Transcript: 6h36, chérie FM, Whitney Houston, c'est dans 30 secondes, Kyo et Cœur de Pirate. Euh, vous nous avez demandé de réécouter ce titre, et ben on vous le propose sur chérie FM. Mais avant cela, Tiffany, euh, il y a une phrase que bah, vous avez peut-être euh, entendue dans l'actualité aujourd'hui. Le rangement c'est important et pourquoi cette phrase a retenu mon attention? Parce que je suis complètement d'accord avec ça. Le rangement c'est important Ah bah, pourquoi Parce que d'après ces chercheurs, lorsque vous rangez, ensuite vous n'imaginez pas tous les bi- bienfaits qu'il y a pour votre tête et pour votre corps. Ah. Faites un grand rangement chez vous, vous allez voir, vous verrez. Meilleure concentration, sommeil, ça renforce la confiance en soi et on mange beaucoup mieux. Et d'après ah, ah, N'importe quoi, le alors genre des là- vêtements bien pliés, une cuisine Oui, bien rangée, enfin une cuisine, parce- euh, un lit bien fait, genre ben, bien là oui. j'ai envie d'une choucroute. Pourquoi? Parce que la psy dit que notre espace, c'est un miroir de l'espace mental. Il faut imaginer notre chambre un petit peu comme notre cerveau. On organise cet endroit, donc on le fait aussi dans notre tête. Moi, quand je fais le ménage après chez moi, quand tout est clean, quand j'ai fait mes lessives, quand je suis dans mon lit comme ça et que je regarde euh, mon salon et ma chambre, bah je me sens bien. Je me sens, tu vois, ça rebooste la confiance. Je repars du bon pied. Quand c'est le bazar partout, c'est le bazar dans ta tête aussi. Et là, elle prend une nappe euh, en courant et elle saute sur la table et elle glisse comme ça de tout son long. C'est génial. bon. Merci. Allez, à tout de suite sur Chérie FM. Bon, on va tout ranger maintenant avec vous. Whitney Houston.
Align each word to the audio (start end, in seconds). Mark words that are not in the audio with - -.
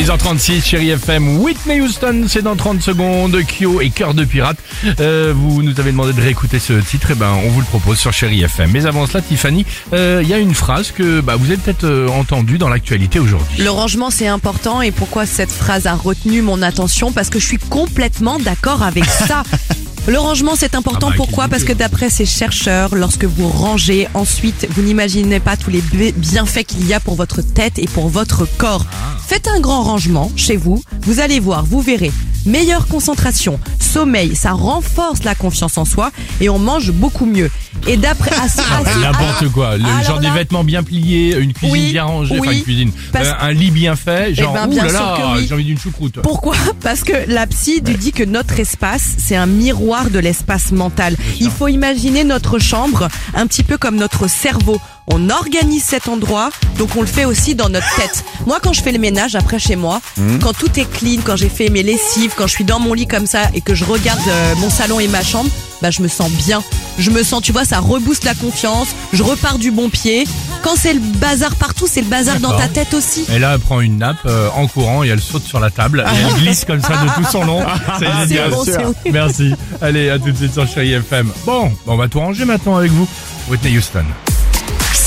6h36, 0.00 0.64
chérie 0.64 0.90
FM, 0.92 1.40
Whitney 1.40 1.82
Houston, 1.82 2.24
c'est 2.26 2.40
dans 2.40 2.56
30 2.56 2.80
secondes, 2.80 3.36
Kyo 3.46 3.82
et 3.82 3.90
Cœur 3.90 4.14
de 4.14 4.24
Pirate. 4.24 4.56
Euh, 4.98 5.34
vous 5.36 5.62
nous 5.62 5.78
avez 5.78 5.92
demandé 5.92 6.14
de 6.14 6.20
réécouter 6.22 6.58
ce 6.58 6.72
titre, 6.72 7.10
et 7.10 7.14
ben 7.14 7.36
on 7.44 7.50
vous 7.50 7.60
le 7.60 7.66
propose 7.66 7.98
sur 7.98 8.10
chérie 8.10 8.40
FM. 8.42 8.70
Mais 8.70 8.86
avant 8.86 9.06
cela, 9.06 9.20
Tiffany, 9.20 9.66
euh, 9.92 10.20
il 10.22 10.28
y 10.30 10.32
a 10.32 10.38
une 10.38 10.54
phrase 10.54 10.90
que 10.90 11.20
bah, 11.20 11.36
vous 11.36 11.44
avez 11.48 11.58
peut-être 11.58 11.84
euh, 11.84 12.08
entendue 12.08 12.56
dans 12.56 12.70
l'actualité 12.70 13.18
aujourd'hui. 13.18 13.62
Le 13.62 13.70
rangement 13.70 14.08
c'est 14.08 14.26
important 14.26 14.80
et 14.80 14.90
pourquoi 14.90 15.26
cette 15.26 15.52
phrase 15.52 15.86
a 15.86 15.94
retenu 15.94 16.40
mon 16.40 16.62
attention? 16.62 17.12
Parce 17.12 17.28
que 17.28 17.38
je 17.38 17.44
suis 17.44 17.58
complètement 17.58 18.38
d'accord 18.38 18.82
avec 18.82 19.04
ça. 19.04 19.42
Le 20.06 20.18
rangement 20.18 20.52
c'est 20.56 20.74
important 20.74 21.08
Ah 21.08 21.10
bah, 21.10 21.16
pourquoi 21.16 21.48
Parce 21.48 21.62
que 21.64 21.72
d'après 21.72 22.10
ces 22.10 22.26
chercheurs, 22.26 22.94
lorsque 22.94 23.24
vous 23.24 23.48
rangez, 23.48 24.08
ensuite 24.14 24.66
vous 24.70 24.82
n'imaginez 24.82 25.40
pas 25.40 25.56
tous 25.56 25.70
les 25.70 25.80
bi- 25.82 26.12
bienfaits 26.12 26.64
qu'il 26.64 26.86
y 26.86 26.94
a 26.94 27.00
pour 27.00 27.14
votre 27.14 27.42
tête 27.42 27.78
et 27.78 27.86
pour 27.86 28.08
votre 28.08 28.46
corps. 28.58 28.84
Ah. 28.90 29.16
Faites 29.26 29.46
un 29.46 29.60
grand 29.60 29.82
rangement 29.82 30.32
chez 30.36 30.56
vous, 30.56 30.82
vous 31.02 31.20
allez 31.20 31.38
voir, 31.38 31.64
vous 31.64 31.80
verrez. 31.80 32.10
Meilleure 32.46 32.86
concentration, 32.86 33.60
sommeil, 33.78 34.34
ça 34.34 34.52
renforce 34.52 35.24
la 35.24 35.34
confiance 35.34 35.76
en 35.76 35.84
soi 35.84 36.10
et 36.40 36.48
on 36.48 36.58
mange 36.58 36.90
beaucoup 36.90 37.26
mieux. 37.26 37.50
Et 37.86 37.96
d'après 37.98 38.30
ah, 38.38 38.46
ah, 38.58 38.98
N'importe 38.98 39.48
quoi, 39.52 39.76
le 39.76 39.84
alors 39.84 40.02
genre 40.02 40.20
des 40.20 40.26
là- 40.28 40.34
vêtements 40.34 40.64
bien 40.64 40.82
pliés, 40.82 41.36
une 41.36 41.52
cuisine 41.52 41.72
Oui, 41.72 41.90
bien 41.92 42.04
rangée, 42.04 42.38
enfin 42.40 42.52
une 42.52 42.62
cuisine, 42.62 42.92
parce- 43.12 43.28
euh, 43.28 43.32
un 43.40 43.52
lit 43.52 43.70
bien 43.70 43.94
fait, 43.94 44.34
genre 44.34 44.54
ben, 44.54 44.66
bien 44.68 44.86
là 44.86 45.34
oui. 45.36 45.46
j'ai 45.48 45.54
envie 45.54 45.64
d'une 45.64 45.78
choucroute. 45.78 46.20
Pourquoi? 46.22 46.56
Parce 46.82 47.02
que 47.02 47.12
la 47.28 47.46
psy 47.46 47.82
dit 47.82 48.12
que 48.12 48.24
notre 48.24 48.58
espace, 48.58 49.16
c'est 49.18 49.36
un 49.36 49.46
miroir 49.46 50.08
de 50.10 50.18
l'espace 50.18 50.72
mental. 50.72 51.16
Il 51.40 51.50
faut 51.50 51.68
imaginer 51.68 52.24
notre 52.24 52.58
chambre 52.58 53.08
un 53.34 53.46
petit 53.46 53.62
peu 53.62 53.76
comme 53.76 53.96
notre 53.96 54.28
cerveau. 54.30 54.80
On 55.12 55.28
organise 55.30 55.82
cet 55.84 56.08
endroit, 56.08 56.50
donc 56.78 56.90
on 56.96 57.00
le 57.00 57.06
fait 57.06 57.24
aussi 57.24 57.54
dans 57.54 57.68
notre 57.68 57.94
tête. 57.96 58.24
Moi, 58.46 58.58
quand 58.62 58.72
je 58.72 58.82
fais 58.82 58.92
le 58.92 58.98
ménage 58.98 59.34
après 59.34 59.58
chez 59.58 59.76
moi, 59.76 60.00
quand 60.40 60.52
tout 60.52 60.70
est 60.78 60.90
clean, 60.90 61.20
quand 61.24 61.36
j'ai 61.36 61.48
fait 61.48 61.68
mes 61.68 61.82
lessives, 61.82 62.32
quand 62.36 62.46
je 62.46 62.52
suis 62.54 62.64
dans 62.64 62.78
mon 62.78 62.94
lit 62.94 63.06
comme 63.06 63.26
ça 63.26 63.42
et 63.54 63.60
que 63.60 63.74
je 63.74 63.84
regarde 63.84 64.20
euh, 64.28 64.54
mon 64.56 64.70
salon 64.70 65.00
et 65.00 65.08
ma 65.08 65.22
chambre, 65.22 65.50
bah 65.82 65.90
je 65.90 66.02
me 66.02 66.08
sens 66.08 66.30
bien. 66.30 66.62
Je 66.98 67.10
me 67.10 67.22
sens, 67.22 67.42
tu 67.42 67.52
vois, 67.52 67.64
ça 67.64 67.78
rebooste 67.80 68.24
la 68.24 68.34
confiance. 68.34 68.88
Je 69.12 69.22
repars 69.22 69.58
du 69.58 69.70
bon 69.70 69.88
pied. 69.88 70.26
Quand 70.62 70.74
c'est 70.76 70.92
le 70.92 71.00
bazar 71.00 71.56
partout, 71.56 71.86
c'est 71.90 72.02
le 72.02 72.06
bazar 72.08 72.38
dans 72.40 72.56
ta 72.56 72.68
tête 72.68 72.92
aussi. 72.94 73.24
Et 73.34 73.38
là, 73.38 73.52
elle 73.54 73.60
prend 73.60 73.80
une 73.80 73.98
nappe 73.98 74.18
euh, 74.26 74.48
en 74.54 74.66
courant 74.66 75.02
et 75.02 75.08
elle 75.08 75.20
saute 75.20 75.44
sur 75.44 75.58
la 75.60 75.70
table 75.70 76.04
et 76.06 76.18
elle 76.18 76.34
glisse 76.42 76.64
comme 76.66 76.82
ça 76.82 76.90
de 77.02 77.08
tout 77.22 77.30
son 77.30 77.44
long. 77.44 77.64
C'est 77.98 78.28
génial. 78.28 78.50
bon. 78.50 78.64
Merci. 79.10 79.54
Allez, 79.80 80.10
à 80.10 80.18
tout 80.18 80.30
de 80.30 80.36
suite 80.36 80.52
sur 80.52 80.66
Chérie 80.68 80.92
FM. 80.92 81.30
Bon, 81.46 81.72
on 81.86 81.96
va 81.96 82.08
tout 82.08 82.20
ranger 82.20 82.44
maintenant 82.44 82.76
avec 82.76 82.92
vous. 82.92 83.08
Whitney 83.48 83.76
Houston. 83.78 84.04